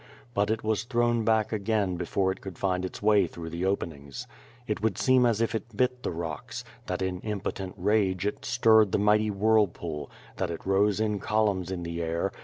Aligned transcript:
Rut 0.35 0.49
it 0.49 0.63
was 0.63 0.85
thrown 0.85 1.23
back 1.23 1.53
again 1.53 1.95
before 1.95 2.31
it 2.31 2.41
could 2.41 2.57
find 2.57 2.83
its 2.83 3.03
way 3.03 3.27
through 3.27 3.51
the 3.51 3.61
0]>enings, 3.61 4.25
It 4.65 4.81
would 4.81 4.97
seem 4.97 5.27
as 5.27 5.41
if 5.41 5.53
it 5.53 5.77
bit 5.77 6.01
the 6.01 6.09
rooks, 6.09 6.63
that 6.87 7.03
in 7.03 7.19
impotent 7.21 7.75
raire 7.77 8.15
it 8.23 8.43
stirred 8.43 8.93
the 8.93 8.97
miirhty 8.97 9.31
whirlpixM, 9.31 10.09
that 10.37 10.49
it 10.49 10.65
rose 10.65 10.99
in 10.99 11.19
oi^lumns 11.19 11.69
in 11.69 11.83
the 11.83 12.01
air. 12.01 12.31